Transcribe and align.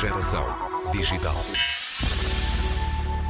Geração 0.00 0.46
digital. 0.92 1.34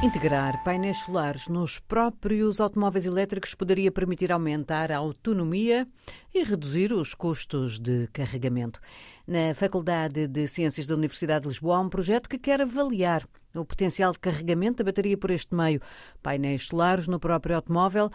Integrar 0.01 0.63
painéis 0.63 0.99
solares 0.99 1.49
nos 1.49 1.79
próprios 1.79 2.61
automóveis 2.61 3.05
elétricos 3.05 3.53
poderia 3.53 3.91
permitir 3.91 4.31
aumentar 4.31 4.89
a 4.89 4.95
autonomia 4.95 5.85
e 6.33 6.45
reduzir 6.45 6.93
os 6.93 7.13
custos 7.13 7.77
de 7.77 8.07
carregamento. 8.13 8.79
Na 9.27 9.53
Faculdade 9.53 10.29
de 10.29 10.47
Ciências 10.47 10.87
da 10.87 10.95
Universidade 10.95 11.41
de 11.41 11.49
Lisboa 11.49 11.75
há 11.75 11.81
um 11.81 11.89
projeto 11.89 12.29
que 12.29 12.39
quer 12.39 12.61
avaliar 12.61 13.27
o 13.53 13.65
potencial 13.65 14.13
de 14.13 14.19
carregamento 14.19 14.77
da 14.77 14.85
bateria 14.85 15.17
por 15.17 15.29
este 15.29 15.53
meio. 15.53 15.81
Painéis 16.23 16.67
solares 16.67 17.05
no 17.05 17.19
próprio 17.19 17.57
automóvel 17.57 18.09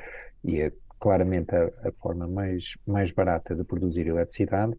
e 0.44 0.60
é 0.60 0.72
claramente 0.98 1.54
a, 1.54 1.70
a 1.88 1.92
forma 1.92 2.26
mais, 2.26 2.76
mais 2.86 3.12
barata 3.12 3.54
de 3.54 3.64
produzir 3.64 4.06
eletricidade. 4.06 4.76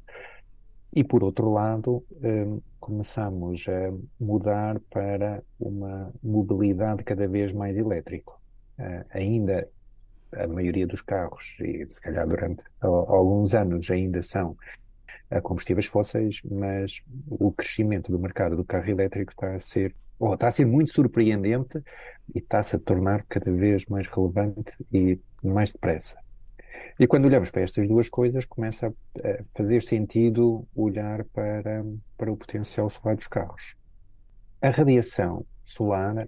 E 0.93 1.03
por 1.03 1.23
outro 1.23 1.51
lado, 1.51 2.03
um, 2.21 2.61
começamos 2.79 3.65
a 3.67 3.93
mudar 4.19 4.79
para 4.89 5.43
uma 5.59 6.11
mobilidade 6.21 7.03
cada 7.03 7.27
vez 7.27 7.53
mais 7.53 7.77
elétrica. 7.77 8.38
Uh, 8.79 9.05
ainda 9.11 9.67
a 10.33 10.47
maioria 10.47 10.87
dos 10.87 11.01
carros, 11.01 11.55
e 11.59 11.85
se 11.89 11.99
calhar 11.99 12.27
durante 12.27 12.63
alguns 12.81 13.53
anos 13.53 13.89
ainda 13.89 14.21
são 14.21 14.55
a 15.29 15.41
combustíveis 15.41 15.85
fósseis, 15.85 16.41
mas 16.43 17.03
o 17.27 17.51
crescimento 17.51 18.11
do 18.11 18.19
mercado 18.19 18.55
do 18.55 18.63
carro 18.63 18.89
elétrico 18.89 19.31
está 19.31 19.53
a 19.53 19.59
ser, 19.59 19.95
ou 20.19 20.33
está 20.33 20.47
a 20.47 20.51
ser 20.51 20.65
muito 20.65 20.91
surpreendente 20.91 21.81
e 22.33 22.39
está-se 22.39 22.75
a 22.75 22.79
tornar 22.79 23.23
cada 23.27 23.51
vez 23.51 23.85
mais 23.87 24.07
relevante 24.07 24.75
e 24.91 25.19
mais 25.43 25.73
depressa. 25.73 26.17
E 26.99 27.07
quando 27.07 27.25
olhamos 27.25 27.49
para 27.49 27.61
estas 27.61 27.87
duas 27.87 28.09
coisas, 28.09 28.45
começa 28.45 28.87
a 29.23 29.43
fazer 29.55 29.81
sentido 29.83 30.67
olhar 30.75 31.23
para, 31.25 31.83
para 32.17 32.31
o 32.31 32.37
potencial 32.37 32.89
solar 32.89 33.15
dos 33.15 33.27
carros. 33.27 33.75
A 34.61 34.69
radiação 34.69 35.45
solar 35.63 36.27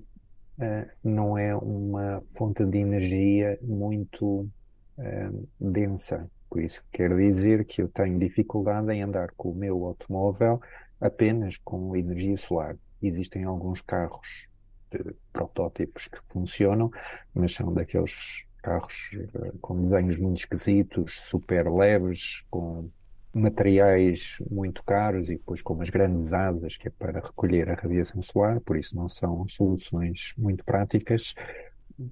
não 1.03 1.37
é 1.37 1.55
uma 1.55 2.21
fonte 2.37 2.63
de 2.65 2.77
energia 2.77 3.57
muito 3.61 4.49
uh, 4.97 5.49
densa. 5.59 6.29
Por 6.49 6.61
isso 6.61 6.83
quer 6.91 7.15
dizer 7.15 7.65
que 7.65 7.81
eu 7.81 7.87
tenho 7.87 8.19
dificuldade 8.19 8.91
em 8.91 9.01
andar 9.01 9.31
com 9.37 9.51
o 9.51 9.55
meu 9.55 9.85
automóvel 9.85 10.61
apenas 10.99 11.57
com 11.57 11.95
energia 11.95 12.37
solar. 12.37 12.77
Existem 13.01 13.43
alguns 13.43 13.81
carros 13.81 14.47
de 14.91 15.15
protótipos 15.31 16.07
que 16.07 16.19
funcionam, 16.29 16.91
mas 17.33 17.55
são 17.55 17.73
daqueles 17.73 18.45
carros 18.61 19.17
uh, 19.33 19.57
com 19.59 19.81
desenhos 19.81 20.19
muito 20.19 20.37
esquisitos, 20.37 21.19
super 21.21 21.71
leves, 21.71 22.43
com 22.49 22.89
materiais 23.33 24.37
muito 24.49 24.83
caros 24.83 25.29
e 25.29 25.37
depois 25.37 25.61
com 25.61 25.73
umas 25.73 25.89
grandes 25.89 26.33
asas 26.33 26.75
que 26.75 26.87
é 26.87 26.91
para 26.91 27.19
recolher 27.19 27.69
a 27.69 27.75
radiação 27.75 28.21
solar, 28.21 28.59
por 28.61 28.77
isso 28.77 28.95
não 28.95 29.07
são 29.07 29.47
soluções 29.47 30.33
muito 30.37 30.63
práticas. 30.65 31.33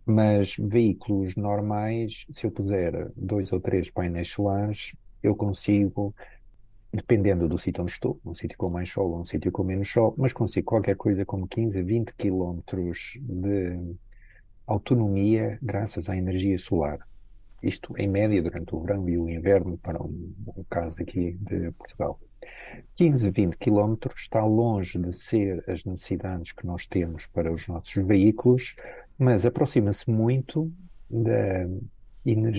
Mas 0.05 0.55
veículos 0.55 1.35
normais, 1.35 2.25
se 2.29 2.45
eu 2.45 2.51
puser 2.51 3.11
dois 3.15 3.51
ou 3.51 3.59
três 3.59 3.89
painéis 3.89 4.29
solares, 4.29 4.95
eu 5.21 5.35
consigo, 5.35 6.13
dependendo 6.93 7.47
do 7.47 7.57
sítio 7.57 7.81
onde 7.81 7.91
estou, 7.91 8.19
um 8.25 8.33
sítio 8.33 8.57
com 8.57 8.69
mais 8.69 8.89
sol 8.89 9.11
ou 9.11 9.21
um 9.21 9.25
sítio 9.25 9.51
com 9.51 9.63
menos 9.63 9.91
sol, 9.91 10.13
mas 10.17 10.31
consigo 10.31 10.67
qualquer 10.67 10.95
coisa 10.95 11.25
como 11.25 11.47
15 11.47 11.79
a 11.79 11.83
20 11.83 12.13
quilómetros 12.15 13.17
de 13.21 13.95
autonomia 14.67 15.57
graças 15.61 16.07
à 16.07 16.15
energia 16.15 16.57
solar. 16.57 16.99
Isto 17.61 17.95
em 17.97 18.07
média 18.07 18.41
durante 18.41 18.73
o 18.75 18.79
verão 18.79 19.07
e 19.09 19.17
o 19.17 19.29
inverno, 19.29 19.77
para 19.77 20.01
um, 20.01 20.33
um 20.57 20.63
caso 20.69 21.01
aqui 21.01 21.37
de 21.41 21.71
Portugal. 21.71 22.19
15, 22.95 23.29
20 23.29 23.57
quilómetros 23.57 24.21
está 24.21 24.43
longe 24.45 24.97
de 24.97 25.11
ser 25.11 25.63
as 25.67 25.83
necessidades 25.83 26.51
que 26.51 26.65
nós 26.65 26.85
temos 26.85 27.25
para 27.27 27.51
os 27.51 27.67
nossos 27.67 27.93
veículos, 28.05 28.75
mas 29.17 29.45
aproxima-se 29.45 30.09
muito 30.09 30.71
da, 31.09 31.65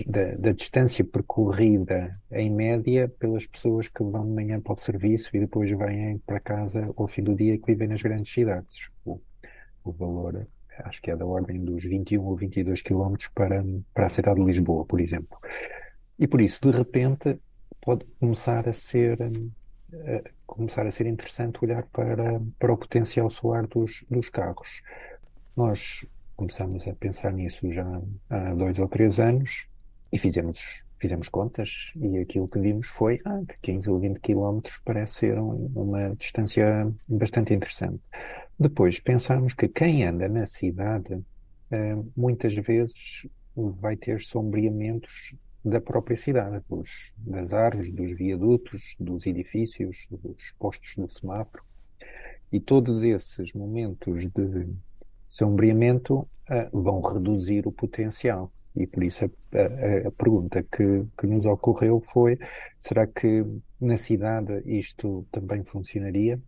da, 0.07 0.35
da, 0.37 0.53
distância 0.53 1.05
percorrida 1.05 2.19
em 2.31 2.51
média 2.51 3.09
pelas 3.09 3.47
pessoas 3.47 3.89
que 3.89 4.03
vão 4.03 4.27
de 4.27 4.33
manhã 4.33 4.61
para 4.61 4.73
o 4.73 4.77
serviço 4.77 5.35
e 5.35 5.41
depois 5.41 5.71
vêm 5.71 6.19
para 6.19 6.41
casa 6.41 6.93
ao 6.97 7.07
fim 7.07 7.23
do 7.23 7.35
dia 7.35 7.57
que 7.59 7.67
vivem 7.67 7.89
nas 7.89 8.03
grandes 8.03 8.33
cidades. 8.33 8.91
O, 9.05 9.21
o 9.85 9.93
valor 9.93 10.47
acho 10.85 11.01
que 11.03 11.11
é 11.11 11.17
da 11.17 11.27
ordem 11.27 11.63
dos 11.65 11.85
21 11.85 12.23
ou 12.23 12.37
22 12.37 12.83
quilómetros 12.83 13.29
para, 13.29 13.65
para 13.95 14.07
a 14.07 14.09
cidade 14.09 14.41
de 14.41 14.47
Lisboa, 14.47 14.85
por 14.85 15.01
exemplo. 15.01 15.39
E 16.19 16.27
por 16.27 16.41
isso, 16.41 16.61
de 16.61 16.77
repente, 16.77 17.39
pode 17.81 18.05
começar 18.19 18.69
a 18.69 18.73
ser 18.73 19.21
uh, 19.21 20.31
começar 20.47 20.87
a 20.87 20.91
ser 20.91 21.07
interessante 21.07 21.59
olhar 21.63 21.85
para, 21.93 22.41
para 22.59 22.73
o 22.73 22.77
potencial 22.77 23.31
solar 23.31 23.67
dos, 23.67 24.05
dos 24.11 24.29
carros. 24.29 24.83
Nós 25.57 26.05
começamos 26.37 26.87
a 26.89 26.95
pensar 26.95 27.33
nisso 27.33 27.71
já 27.73 27.87
há 28.29 28.55
dois 28.55 28.79
ou 28.79 28.89
três 28.89 29.21
anos 29.21 29.67
e 30.13 30.19
fizemos 30.19 30.85
fizemos 31.01 31.31
contas 31.31 31.93
e 31.97 32.19
aquilo 32.19 32.47
que 32.47 32.59
vimos 32.59 32.89
foi 32.89 33.17
ah, 33.25 33.41
que 33.49 33.59
15 33.73 33.91
ou 33.91 33.99
20 33.99 34.21
quilómetros 34.21 34.81
parece 34.85 35.15
ser 35.15 35.39
um, 35.39 35.71
uma 35.75 36.15
distância 36.15 36.93
bastante 37.09 37.55
interessante. 37.55 38.01
Depois 38.61 39.01
pensamos 39.01 39.55
que 39.55 39.67
quem 39.69 40.05
anda 40.05 40.29
na 40.29 40.45
cidade 40.45 41.15
uh, 41.15 42.13
muitas 42.15 42.55
vezes 42.55 43.27
vai 43.57 43.97
ter 43.97 44.21
sombreamentos 44.21 45.35
da 45.65 45.81
própria 45.81 46.15
cidade, 46.15 46.63
dos, 46.69 47.15
das 47.17 47.55
árvores, 47.55 47.91
dos 47.91 48.13
viadutos, 48.13 48.97
dos 49.01 49.27
edifícios, 49.27 50.07
dos 50.11 50.53
postos 50.59 50.95
do 50.95 51.09
semáforo. 51.09 51.65
E 52.53 52.61
todos 52.61 53.03
esses 53.03 53.55
momentos 53.55 54.27
de 54.27 54.69
sombreamento 55.27 56.19
uh, 56.19 56.83
vão 56.83 57.01
reduzir 57.01 57.67
o 57.67 57.73
potencial. 57.73 58.53
E 58.77 58.87
por 58.87 59.03
isso 59.03 59.25
a, 59.25 59.29
a, 59.57 60.09
a 60.09 60.13
pergunta 60.13 60.63
que, 60.63 61.07
que 61.17 61.27
nos 61.27 61.47
ocorreu 61.47 62.05
foi: 62.13 62.39
será 62.79 63.07
que 63.07 63.43
na 63.81 63.97
cidade 63.97 64.63
isto 64.67 65.27
também 65.33 65.65
funcionaria? 65.65 66.39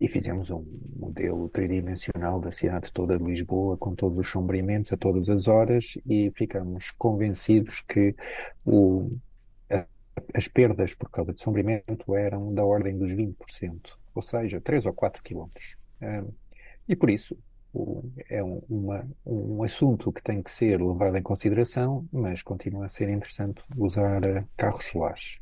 E 0.00 0.06
fizemos 0.06 0.50
um 0.50 0.64
modelo 0.96 1.48
tridimensional 1.48 2.40
da 2.40 2.50
cidade 2.50 2.92
toda 2.92 3.18
de 3.18 3.24
Lisboa, 3.24 3.76
com 3.76 3.94
todos 3.94 4.18
os 4.18 4.28
sombreamentos 4.28 4.92
a 4.92 4.96
todas 4.96 5.28
as 5.28 5.48
horas, 5.48 5.98
e 6.06 6.30
ficamos 6.34 6.90
convencidos 6.92 7.80
que 7.80 8.14
o, 8.64 9.10
a, 9.70 9.84
as 10.34 10.46
perdas 10.46 10.94
por 10.94 11.10
causa 11.10 11.32
de 11.32 11.40
sombreamento 11.40 12.14
eram 12.14 12.54
da 12.54 12.64
ordem 12.64 12.96
dos 12.96 13.12
20%, 13.12 13.34
ou 14.14 14.22
seja, 14.22 14.60
3 14.60 14.86
ou 14.86 14.92
4 14.92 15.22
quilómetros. 15.22 15.76
E 16.88 16.94
por 16.94 17.10
isso 17.10 17.36
o, 17.74 18.08
é 18.30 18.42
um, 18.42 18.62
uma, 18.68 19.08
um 19.26 19.62
assunto 19.62 20.12
que 20.12 20.22
tem 20.22 20.42
que 20.42 20.50
ser 20.50 20.80
levado 20.80 21.16
em 21.16 21.22
consideração, 21.22 22.06
mas 22.12 22.40
continua 22.40 22.84
a 22.84 22.88
ser 22.88 23.08
interessante 23.08 23.62
usar 23.76 24.20
uh, 24.24 24.48
carros 24.56 24.84
solares. 24.84 25.38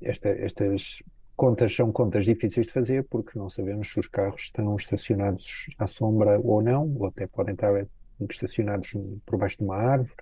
Esta, 0.00 0.28
estas 0.28 1.02
contas 1.36 1.74
são 1.74 1.92
contas 1.92 2.24
difíceis 2.24 2.66
de 2.66 2.72
fazer 2.72 3.04
porque 3.04 3.38
não 3.38 3.48
sabemos 3.48 3.92
se 3.92 4.00
os 4.00 4.08
carros 4.08 4.42
estão 4.42 4.74
estacionados 4.76 5.66
à 5.78 5.86
sombra 5.86 6.40
ou 6.40 6.62
não, 6.62 6.96
ou 6.96 7.06
até 7.06 7.26
podem 7.26 7.54
estar 7.54 7.86
estacionados 8.30 8.94
por 9.26 9.38
baixo 9.38 9.58
de 9.58 9.64
uma 9.64 9.76
árvore, 9.76 10.16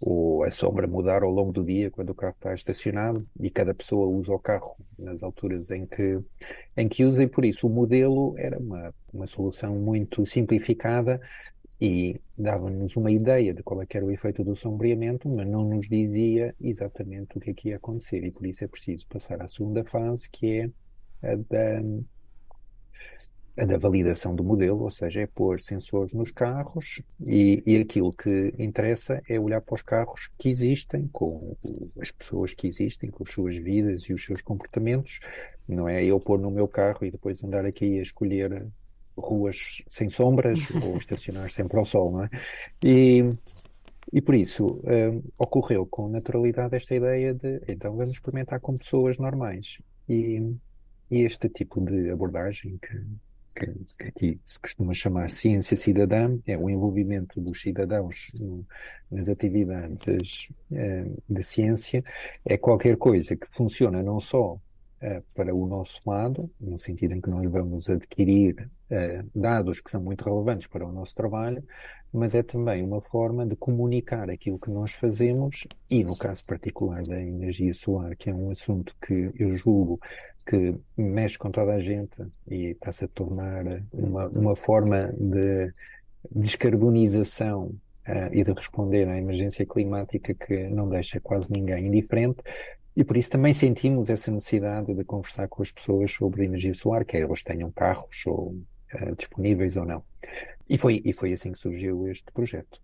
ou 0.00 0.44
a 0.44 0.50
sombra 0.50 0.86
mudar 0.86 1.24
ao 1.24 1.30
longo 1.30 1.52
do 1.52 1.64
dia 1.64 1.90
quando 1.90 2.10
o 2.10 2.14
carro 2.14 2.34
está 2.34 2.54
estacionado, 2.54 3.26
e 3.40 3.50
cada 3.50 3.74
pessoa 3.74 4.06
usa 4.06 4.32
o 4.32 4.38
carro 4.38 4.76
nas 4.96 5.22
alturas 5.22 5.70
em 5.70 5.84
que, 5.84 6.20
em 6.76 6.88
que 6.88 7.04
usa, 7.04 7.24
e 7.24 7.26
por 7.26 7.44
isso 7.44 7.66
o 7.66 7.70
modelo 7.70 8.34
era 8.38 8.58
uma, 8.58 8.94
uma 9.12 9.26
solução 9.26 9.74
muito 9.74 10.24
simplificada 10.24 11.20
e 11.84 12.20
dava-nos 12.38 12.94
uma 12.94 13.10
ideia 13.10 13.52
de 13.52 13.60
qual 13.60 13.82
é 13.82 13.86
era 13.92 14.06
o 14.06 14.10
efeito 14.12 14.44
do 14.44 14.54
sombreamento, 14.54 15.28
mas 15.28 15.48
não 15.48 15.68
nos 15.68 15.88
dizia 15.88 16.54
exatamente 16.60 17.36
o 17.36 17.40
que 17.40 17.50
é 17.50 17.54
que 17.54 17.68
ia 17.70 17.76
acontecer, 17.76 18.22
e 18.24 18.30
por 18.30 18.46
isso 18.46 18.62
é 18.62 18.68
preciso 18.68 19.04
passar 19.08 19.42
à 19.42 19.48
segunda 19.48 19.82
fase, 19.82 20.30
que 20.30 20.46
é 20.46 20.70
a 21.28 21.34
da 21.34 21.82
a 23.58 23.64
da 23.66 23.76
validação 23.76 24.34
do 24.34 24.44
modelo, 24.44 24.82
ou 24.82 24.90
seja, 24.90 25.22
é 25.22 25.26
pôr 25.26 25.60
sensores 25.60 26.14
nos 26.14 26.30
carros 26.30 27.02
e, 27.20 27.62
e, 27.66 27.76
aquilo 27.80 28.12
que 28.12 28.54
interessa 28.58 29.20
é 29.28 29.38
olhar 29.38 29.60
para 29.60 29.74
os 29.74 29.82
carros 29.82 30.30
que 30.38 30.48
existem, 30.48 31.08
com 31.12 31.54
as 32.00 32.10
pessoas 32.12 32.54
que 32.54 32.66
existem, 32.68 33.10
com 33.10 33.24
as 33.24 33.30
suas 33.30 33.58
vidas 33.58 34.02
e 34.04 34.12
os 34.12 34.24
seus 34.24 34.40
comportamentos. 34.40 35.18
Não 35.68 35.86
é 35.88 36.02
eu 36.02 36.18
pôr 36.18 36.38
no 36.38 36.50
meu 36.50 36.66
carro 36.66 37.04
e 37.04 37.10
depois 37.10 37.42
andar 37.44 37.66
aqui 37.66 37.98
a 37.98 38.02
escolher 38.02 38.66
ruas 39.16 39.82
sem 39.88 40.08
sombras 40.08 40.58
ou 40.82 40.96
estacionar 40.96 41.50
sempre 41.50 41.78
ao 41.78 41.84
sol, 41.84 42.12
não 42.12 42.24
é? 42.24 42.30
E, 42.82 43.30
e 44.12 44.20
por 44.20 44.34
isso 44.34 44.80
um, 44.84 45.22
ocorreu 45.38 45.86
com 45.86 46.08
naturalidade 46.08 46.76
esta 46.76 46.94
ideia 46.94 47.34
de 47.34 47.60
então 47.68 47.92
vamos 47.92 48.10
experimentar 48.10 48.60
com 48.60 48.76
pessoas 48.76 49.18
normais. 49.18 49.80
E, 50.08 50.40
e 51.10 51.22
este 51.22 51.48
tipo 51.48 51.80
de 51.80 52.10
abordagem 52.10 52.78
que 52.78 53.04
que, 53.54 53.66
que 53.98 54.08
aqui 54.08 54.40
se 54.44 54.58
costuma 54.58 54.94
chamar 54.94 55.30
ciência 55.30 55.76
cidadã, 55.76 56.38
é 56.46 56.56
o 56.56 56.68
envolvimento 56.70 57.40
dos 57.40 57.60
cidadãos 57.60 58.28
no, 58.40 58.66
nas 59.10 59.28
atividades 59.28 60.48
eh, 60.72 61.06
de 61.28 61.42
ciência, 61.42 62.02
é 62.44 62.56
qualquer 62.56 62.96
coisa 62.96 63.36
que 63.36 63.46
funciona 63.50 64.02
não 64.02 64.18
só 64.18 64.58
para 65.34 65.54
o 65.54 65.66
nosso 65.66 66.00
lado, 66.06 66.48
no 66.60 66.78
sentido 66.78 67.14
em 67.14 67.20
que 67.20 67.28
nós 67.28 67.50
vamos 67.50 67.90
adquirir 67.90 68.68
eh, 68.88 69.24
dados 69.34 69.80
que 69.80 69.90
são 69.90 70.00
muito 70.00 70.24
relevantes 70.24 70.66
para 70.66 70.86
o 70.86 70.92
nosso 70.92 71.14
trabalho, 71.14 71.62
mas 72.12 72.34
é 72.34 72.42
também 72.42 72.84
uma 72.84 73.00
forma 73.00 73.46
de 73.46 73.56
comunicar 73.56 74.30
aquilo 74.30 74.58
que 74.58 74.70
nós 74.70 74.92
fazemos 74.92 75.66
e, 75.90 76.04
no 76.04 76.16
caso 76.16 76.44
particular 76.44 77.02
da 77.02 77.20
energia 77.20 77.72
solar, 77.72 78.14
que 78.14 78.28
é 78.30 78.34
um 78.34 78.50
assunto 78.50 78.94
que 79.04 79.30
eu 79.36 79.56
julgo 79.56 79.98
que 80.46 80.74
mexe 80.96 81.38
com 81.38 81.50
toda 81.50 81.72
a 81.72 81.80
gente 81.80 82.14
e 82.46 82.66
está-se 82.66 83.04
a 83.04 83.08
tornar 83.08 83.64
uma, 83.92 84.28
uma 84.28 84.56
forma 84.56 85.12
de 85.18 85.72
descarbonização 86.30 87.72
Uh, 88.02 88.26
e 88.32 88.42
de 88.42 88.50
responder 88.50 89.06
à 89.08 89.16
emergência 89.16 89.64
climática 89.64 90.34
que 90.34 90.68
não 90.68 90.88
deixa 90.88 91.20
quase 91.20 91.52
ninguém 91.52 91.86
indiferente, 91.86 92.42
e 92.96 93.04
por 93.04 93.16
isso 93.16 93.30
também 93.30 93.52
sentimos 93.52 94.10
essa 94.10 94.30
necessidade 94.30 94.94
de 94.94 95.04
conversar 95.04 95.48
com 95.48 95.62
as 95.62 95.70
pessoas 95.70 96.12
sobre 96.12 96.44
energia 96.44 96.74
solar, 96.74 97.04
quer 97.04 97.22
elas 97.22 97.42
tenham 97.42 97.70
carros 97.70 98.26
ou 98.26 98.54
uh, 98.94 99.16
disponíveis 99.16 99.76
ou 99.76 99.84
não. 99.84 100.02
E 100.68 100.76
foi, 100.76 101.02
e 101.04 101.12
foi 101.12 101.32
assim 101.32 101.52
que 101.52 101.58
surgiu 101.58 102.06
este 102.08 102.30
projeto. 102.32 102.80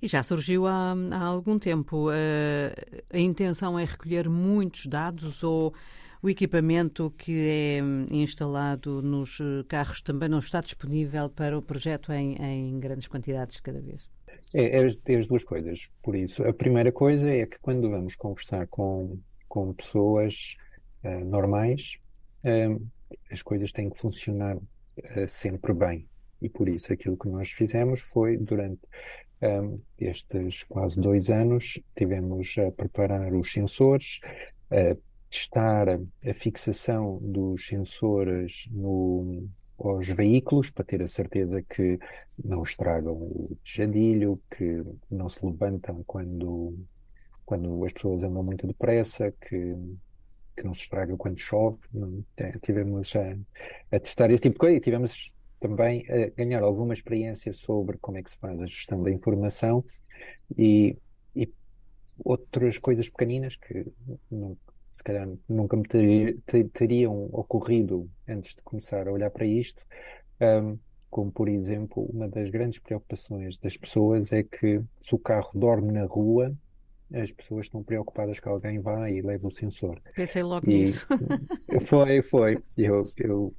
E 0.00 0.08
já 0.08 0.22
surgiu 0.22 0.66
há, 0.66 0.94
há 1.12 1.24
algum 1.24 1.58
tempo. 1.58 2.08
Uh, 2.08 3.02
a 3.10 3.18
intenção 3.18 3.78
é 3.78 3.84
recolher 3.84 4.28
muitos 4.28 4.86
dados 4.86 5.42
ou 5.42 5.74
o 6.22 6.28
equipamento 6.28 7.12
que 7.16 7.48
é 7.48 7.78
instalado 8.10 9.02
nos 9.02 9.38
carros 9.68 10.00
também 10.00 10.28
não 10.28 10.38
está 10.38 10.60
disponível 10.60 11.28
para 11.28 11.56
o 11.56 11.62
projeto 11.62 12.12
em, 12.12 12.36
em 12.36 12.80
grandes 12.80 13.06
quantidades 13.06 13.56
de 13.56 13.62
cada 13.62 13.80
vez? 13.80 14.08
É, 14.54 14.78
é, 14.78 14.84
as, 14.84 15.00
é, 15.06 15.16
as, 15.16 15.26
duas 15.26 15.44
coisas. 15.44 15.90
Por 16.02 16.16
isso, 16.16 16.42
a 16.42 16.52
primeira 16.52 16.90
coisa 16.90 17.30
é 17.30 17.46
que 17.46 17.58
quando 17.60 17.90
vamos 17.90 18.14
conversar 18.16 18.66
com 18.66 19.18
com 19.56 19.72
pessoas 19.72 20.54
uh, 21.02 21.24
normais, 21.24 21.96
uh, 22.44 22.86
as 23.32 23.40
coisas 23.40 23.72
têm 23.72 23.88
que 23.88 23.98
funcionar 23.98 24.54
uh, 24.58 24.62
sempre 25.26 25.72
bem. 25.72 26.06
E 26.42 26.50
por 26.50 26.68
isso 26.68 26.92
aquilo 26.92 27.16
que 27.16 27.26
nós 27.26 27.50
fizemos 27.52 28.02
foi, 28.12 28.36
durante 28.36 28.82
estes 29.98 30.62
quase 30.64 31.00
dois 31.00 31.30
anos, 31.30 31.78
tivemos 31.96 32.54
a 32.58 32.70
preparar 32.70 33.32
os 33.34 33.52
sensores, 33.52 34.20
a 34.70 34.96
testar 35.30 35.88
a 35.88 36.34
fixação 36.34 37.18
dos 37.22 37.66
sensores 37.66 38.68
no, 38.70 39.48
aos 39.78 40.08
veículos 40.08 40.70
para 40.70 40.84
ter 40.84 41.02
a 41.02 41.08
certeza 41.08 41.62
que 41.62 41.98
não 42.44 42.62
estragam 42.62 43.14
o 43.14 43.56
tejadilho, 43.64 44.40
que 44.50 44.82
não 45.10 45.28
se 45.30 45.44
levantam 45.44 46.02
quando 46.06 46.74
quando 47.46 47.84
as 47.84 47.92
pessoas 47.92 48.24
andam 48.24 48.42
muito 48.42 48.66
depressa, 48.66 49.32
que, 49.40 49.74
que 50.56 50.64
não 50.64 50.74
se 50.74 50.82
estraga 50.82 51.16
quando 51.16 51.38
chove. 51.38 51.78
Tivemos 52.62 53.14
a, 53.14 53.96
a, 53.96 54.00
testar 54.00 54.30
esse 54.30 54.42
tipo 54.42 54.54
de 54.54 54.58
coisa 54.58 54.76
e 54.76 54.80
tivemos 54.80 55.32
também 55.60 56.04
a 56.10 56.28
ganhar 56.36 56.62
alguma 56.62 56.92
experiência 56.92 57.52
sobre 57.52 57.96
como 57.98 58.18
é 58.18 58.22
que 58.22 58.30
se 58.30 58.36
faz 58.36 58.60
a 58.60 58.66
gestão 58.66 59.02
da 59.02 59.10
informação 59.10 59.84
e, 60.58 60.98
e 61.34 61.50
outras 62.24 62.78
coisas 62.78 63.08
pequeninas 63.08 63.56
que 63.56 63.86
não, 64.30 64.56
se 64.90 65.02
calhar 65.02 65.28
nunca 65.48 65.76
me 65.76 65.84
ter, 65.84 66.38
ter, 66.44 66.68
teriam 66.70 67.28
ocorrido 67.32 68.10
antes 68.28 68.54
de 68.54 68.62
começar 68.62 69.06
a 69.06 69.12
olhar 69.12 69.30
para 69.30 69.46
isto. 69.46 69.84
Um, 70.40 70.78
como 71.08 71.30
por 71.30 71.48
exemplo, 71.48 72.02
uma 72.12 72.28
das 72.28 72.50
grandes 72.50 72.78
preocupações 72.78 73.56
das 73.56 73.76
pessoas 73.76 74.32
é 74.32 74.42
que 74.42 74.82
se 75.00 75.14
o 75.14 75.18
carro 75.18 75.50
dorme 75.54 75.92
na 75.92 76.04
rua, 76.04 76.54
as 77.12 77.30
pessoas 77.32 77.66
estão 77.66 77.82
preocupadas 77.82 78.40
que 78.40 78.48
alguém 78.48 78.80
vá 78.80 79.08
e 79.10 79.22
leve 79.22 79.46
o 79.46 79.50
sensor. 79.50 80.00
Pensei 80.14 80.42
logo 80.42 80.68
e 80.68 80.78
nisso. 80.78 81.06
Foi, 81.86 82.22
foi. 82.22 82.58
Eu, 82.76 83.02
eu, 83.18 83.54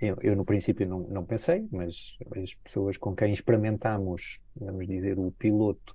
eu, 0.00 0.16
eu, 0.22 0.36
no 0.36 0.44
princípio 0.44 0.86
não, 0.86 1.00
não 1.00 1.24
pensei, 1.24 1.66
mas 1.70 2.16
as 2.42 2.54
pessoas 2.54 2.96
com 2.96 3.14
quem 3.14 3.32
experimentámos, 3.32 4.40
vamos 4.56 4.86
dizer, 4.86 5.18
o 5.18 5.32
piloto, 5.32 5.94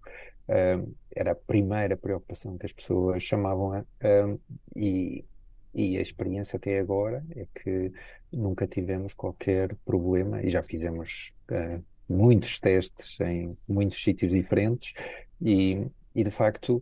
uh, 0.50 0.96
era 1.16 1.32
a 1.32 1.36
primeira 1.36 1.96
preocupação 1.96 2.58
que 2.58 2.66
as 2.66 2.74
pessoas 2.74 3.24
chamavam 3.24 3.74
a, 3.74 3.80
uh, 3.80 4.40
e, 4.76 5.24
e 5.74 5.98
a 5.98 6.02
experiência 6.02 6.58
até 6.58 6.80
agora 6.80 7.26
é 7.36 7.48
que 7.56 7.92
nunca 8.32 8.68
tivemos 8.68 9.14
qualquer 9.14 9.76
problema 9.86 10.44
e 10.44 10.50
já 10.50 10.62
fizemos 10.62 11.34
uh, 11.50 11.84
muitos 12.08 12.60
testes 12.60 13.20
em 13.22 13.58
muitos 13.68 14.04
sítios 14.04 14.32
diferentes 14.32 14.94
e, 15.44 15.86
e 16.16 16.24
de 16.24 16.32
facto, 16.32 16.82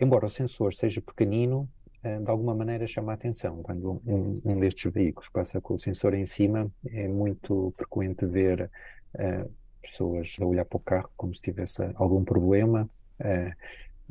embora 0.00 0.26
o 0.26 0.30
sensor 0.30 0.72
seja 0.72 1.00
pequenino, 1.00 1.68
eh, 2.04 2.18
de 2.18 2.30
alguma 2.30 2.54
maneira 2.54 2.86
chama 2.86 3.12
a 3.12 3.14
atenção. 3.14 3.62
Quando 3.62 4.00
um, 4.06 4.34
um, 4.44 4.60
destes 4.60 4.92
veículos 4.92 5.28
passa 5.30 5.60
com 5.60 5.74
o 5.74 5.78
sensor 5.78 6.14
em 6.14 6.26
cima, 6.26 6.70
é 6.86 7.08
muito 7.08 7.72
frequente 7.76 8.26
ver 8.26 8.70
uh, 9.14 9.50
pessoas 9.82 10.36
a 10.40 10.44
olhar 10.44 10.64
para 10.66 10.76
o 10.76 10.80
carro 10.80 11.10
como 11.16 11.34
se 11.34 11.42
tivesse 11.42 11.82
algum 11.94 12.22
problema. 12.22 12.88
Uh, 13.18 13.52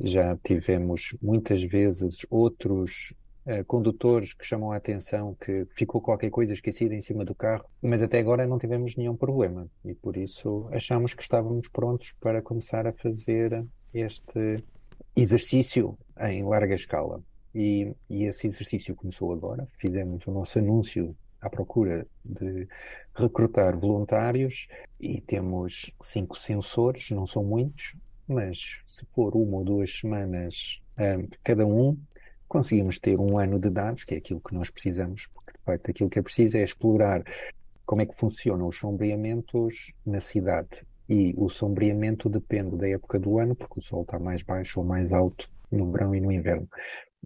já 0.00 0.36
tivemos 0.42 1.16
muitas 1.22 1.62
vezes 1.62 2.26
outros 2.28 3.14
uh, 3.46 3.64
condutores 3.66 4.32
que 4.32 4.44
chamam 4.44 4.72
a 4.72 4.76
atenção 4.76 5.34
que 5.34 5.66
ficou 5.76 6.00
qualquer 6.00 6.30
coisa 6.30 6.52
esquecida 6.52 6.94
em 6.94 7.00
cima 7.00 7.24
do 7.24 7.34
carro, 7.34 7.64
mas 7.82 8.02
até 8.02 8.18
agora 8.18 8.46
não 8.46 8.58
tivemos 8.58 8.96
nenhum 8.96 9.16
problema 9.16 9.68
e 9.84 9.94
por 9.94 10.16
isso 10.16 10.68
achamos 10.72 11.14
que 11.14 11.22
estávamos 11.22 11.68
prontos 11.68 12.12
para 12.20 12.42
começar 12.42 12.86
a 12.86 12.92
fazer 12.92 13.64
este 13.92 14.62
exercício 15.16 15.96
em 16.20 16.44
larga 16.44 16.74
escala. 16.74 17.22
E, 17.54 17.94
e 18.10 18.24
esse 18.24 18.48
exercício 18.48 18.96
começou 18.96 19.32
agora. 19.32 19.68
Fizemos 19.78 20.26
o 20.26 20.32
nosso 20.32 20.58
anúncio 20.58 21.16
à 21.40 21.48
procura 21.48 22.06
de 22.24 22.66
recrutar 23.14 23.78
voluntários 23.78 24.66
e 24.98 25.20
temos 25.20 25.92
cinco 26.00 26.36
sensores, 26.38 27.10
não 27.10 27.26
são 27.26 27.44
muitos, 27.44 27.94
mas 28.26 28.80
se 28.84 29.04
for 29.14 29.36
uma 29.36 29.58
ou 29.58 29.64
duas 29.64 29.92
semanas 30.00 30.82
um, 30.98 31.28
cada 31.44 31.66
um, 31.66 31.96
conseguimos 32.54 33.00
ter 33.00 33.18
um 33.18 33.36
ano 33.36 33.58
de 33.58 33.68
dados, 33.68 34.04
que 34.04 34.14
é 34.14 34.18
aquilo 34.18 34.40
que 34.40 34.54
nós 34.54 34.70
precisamos, 34.70 35.26
porque 35.34 35.50
de 35.50 35.64
facto 35.64 35.90
aquilo 35.90 36.08
que 36.08 36.20
é 36.20 36.22
preciso 36.22 36.56
é 36.56 36.62
explorar 36.62 37.24
como 37.84 38.00
é 38.00 38.06
que 38.06 38.16
funcionam 38.16 38.68
os 38.68 38.78
sombreamentos 38.78 39.92
na 40.06 40.20
cidade. 40.20 40.86
E 41.08 41.34
o 41.36 41.50
sombreamento 41.50 42.28
depende 42.28 42.76
da 42.76 42.88
época 42.88 43.18
do 43.18 43.40
ano, 43.40 43.56
porque 43.56 43.80
o 43.80 43.82
sol 43.82 44.02
está 44.02 44.20
mais 44.20 44.44
baixo 44.44 44.78
ou 44.78 44.86
mais 44.86 45.12
alto 45.12 45.50
no 45.68 45.90
verão 45.90 46.14
e 46.14 46.20
no 46.20 46.30
inverno. 46.30 46.68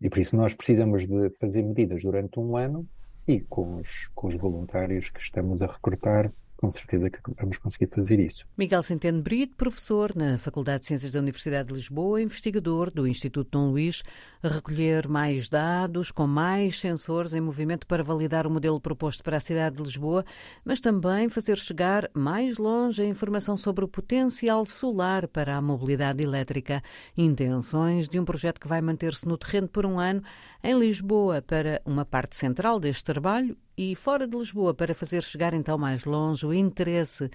E 0.00 0.08
por 0.08 0.18
isso 0.18 0.35
nós 0.35 0.54
precisamos 0.54 1.06
de 1.06 1.28
fazer 1.38 1.62
medidas 1.62 2.02
durante 2.02 2.40
um 2.40 2.56
ano 2.56 2.88
e 3.26 3.38
com 3.38 3.76
os, 3.76 4.08
com 4.14 4.28
os 4.28 4.37
voluntários 4.37 5.11
que 5.11 5.20
estamos 5.20 5.61
a 5.61 5.66
recrutar, 5.66 6.32
com 6.58 6.70
certeza 6.72 7.08
que 7.08 7.20
vamos 7.38 7.56
conseguir 7.56 7.86
fazer 7.86 8.18
isso. 8.18 8.44
Miguel 8.58 8.82
Centeno 8.82 9.22
Brito, 9.22 9.54
professor 9.54 10.14
na 10.16 10.36
Faculdade 10.38 10.80
de 10.80 10.86
Ciências 10.88 11.12
da 11.12 11.20
Universidade 11.20 11.68
de 11.68 11.74
Lisboa, 11.74 12.20
investigador 12.20 12.90
do 12.90 13.06
Instituto 13.06 13.48
Dom 13.52 13.70
Luís, 13.70 14.02
a 14.42 14.48
recolher 14.48 15.06
mais 15.06 15.48
dados 15.48 16.10
com 16.10 16.26
mais 16.26 16.80
sensores 16.80 17.32
em 17.32 17.40
movimento 17.40 17.86
para 17.86 18.02
validar 18.02 18.44
o 18.44 18.50
modelo 18.50 18.80
proposto 18.80 19.22
para 19.22 19.36
a 19.36 19.40
cidade 19.40 19.76
de 19.76 19.82
Lisboa, 19.84 20.24
mas 20.64 20.80
também 20.80 21.28
fazer 21.28 21.56
chegar 21.58 22.10
mais 22.12 22.58
longe 22.58 23.02
a 23.02 23.06
informação 23.06 23.56
sobre 23.56 23.84
o 23.84 23.88
potencial 23.88 24.66
solar 24.66 25.28
para 25.28 25.56
a 25.56 25.62
mobilidade 25.62 26.24
elétrica. 26.24 26.82
Intenções 27.16 28.08
de 28.08 28.18
um 28.18 28.24
projeto 28.24 28.60
que 28.60 28.66
vai 28.66 28.80
manter-se 28.80 29.28
no 29.28 29.38
terreno 29.38 29.68
por 29.68 29.86
um 29.86 30.00
ano 30.00 30.22
em 30.62 30.78
Lisboa 30.78 31.40
para 31.40 31.80
uma 31.84 32.04
parte 32.04 32.36
central 32.36 32.80
deste 32.80 33.04
trabalho 33.04 33.56
e 33.76 33.94
fora 33.94 34.26
de 34.26 34.36
Lisboa 34.36 34.74
para 34.74 34.94
fazer 34.94 35.22
chegar 35.22 35.54
então 35.54 35.78
mais 35.78 36.04
longe 36.04 36.44
o 36.44 36.52
interesse 36.52 37.30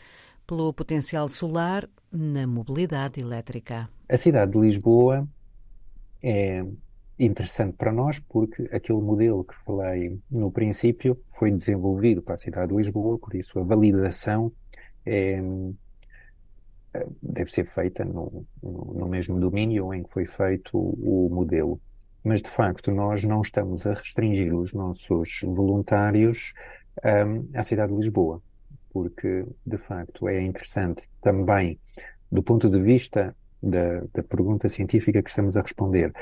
pelo 0.45 0.73
potencial 0.73 1.29
solar 1.29 1.89
na 2.11 2.45
mobilidade 2.45 3.19
elétrica. 3.19 3.89
A 4.09 4.17
cidade 4.17 4.51
de 4.51 4.59
Lisboa 4.59 5.27
é 6.21 6.65
interessante 7.17 7.75
para 7.77 7.91
nós 7.91 8.19
porque 8.19 8.63
aquele 8.71 8.99
modelo 9.01 9.43
que 9.43 9.55
falei 9.63 10.19
no 10.29 10.51
princípio 10.51 11.17
foi 11.29 11.51
desenvolvido 11.51 12.21
para 12.21 12.35
a 12.35 12.37
cidade 12.37 12.69
de 12.69 12.75
Lisboa, 12.75 13.17
por 13.17 13.33
isso 13.35 13.59
a 13.59 13.63
validação 13.63 14.51
é, 15.05 15.41
deve 17.21 17.51
ser 17.51 17.65
feita 17.65 18.03
no, 18.03 18.45
no, 18.61 19.07
mesmo 19.07 19.39
domínio 19.39 19.93
em 19.93 20.03
que 20.03 20.11
foi 20.11 20.25
feito 20.25 20.77
o 20.77 21.29
modelo 21.31 21.79
mas 22.23 22.41
de 22.41 22.49
facto 22.49 22.91
nós 22.91 23.23
não 23.23 23.41
estamos 23.41 23.85
a 23.85 23.93
restringir 23.93 24.55
os 24.55 24.73
nossos 24.73 25.41
voluntários 25.43 26.53
um, 27.03 27.47
à 27.57 27.63
cidade 27.63 27.91
de 27.91 27.97
Lisboa, 27.97 28.41
porque 28.91 29.45
de 29.65 29.77
facto 29.77 30.27
é 30.27 30.41
interessante 30.41 31.03
também, 31.21 31.79
do 32.31 32.41
ponto 32.41 32.69
de 32.69 32.79
vista 32.81 33.35
da, 33.61 34.01
da 34.13 34.23
pergunta 34.23 34.69
científica 34.69 35.21
que 35.21 35.29
estamos 35.29 35.57
a 35.57 35.61
responder, 35.61 36.13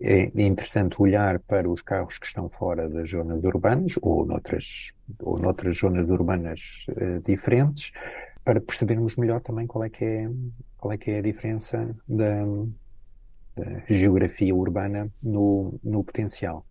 é 0.00 0.30
interessante 0.42 1.00
olhar 1.02 1.40
para 1.40 1.68
os 1.68 1.82
carros 1.82 2.18
que 2.18 2.26
estão 2.26 2.48
fora 2.48 2.88
das 2.88 3.10
zonas 3.10 3.42
urbanas 3.42 3.94
ou 4.00 4.24
noutras, 4.24 4.92
ou 5.18 5.38
noutras 5.38 5.76
zonas 5.76 6.08
urbanas 6.08 6.86
uh, 6.90 7.20
diferentes 7.24 7.92
para 8.44 8.60
percebermos 8.60 9.16
melhor 9.16 9.40
também 9.40 9.66
qual 9.66 9.84
é 9.84 9.90
que 9.90 10.04
é, 10.04 10.30
qual 10.76 10.92
é, 10.92 10.98
que 10.98 11.10
é 11.10 11.18
a 11.18 11.22
diferença 11.22 11.96
da, 12.08 12.44
geografia 13.88 14.54
urbana 14.54 15.10
no, 15.22 15.78
no 15.82 16.04
potencial. 16.04 16.64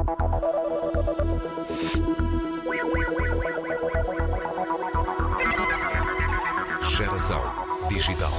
Geração 6.96 7.42
digital. 7.90 8.32